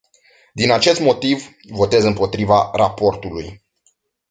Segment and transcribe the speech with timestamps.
[0.53, 3.61] Din acest motiv, votez împotriva raportului.